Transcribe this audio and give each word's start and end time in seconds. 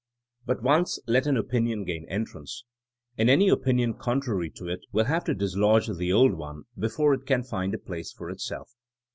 But 0.47 0.63
once 0.63 0.97
let 1.05 1.27
an 1.27 1.37
opinion 1.37 1.83
gain 1.83 2.07
entrance, 2.09 2.65
and 3.19 3.29
any 3.29 3.49
opinion 3.49 3.93
contrary 3.93 4.49
to 4.55 4.65
it 4.67 4.79
will 4.91 5.05
have 5.05 5.23
to 5.25 5.35
dislodge 5.35 5.85
the 5.95 6.11
old 6.11 6.33
one 6.33 6.63
before 6.75 7.13
it 7.13 7.27
can 7.27 7.43
find 7.43 7.71
a 7.75 7.77
place 7.77 8.11
for 8.11 8.31
itself. 8.31 8.71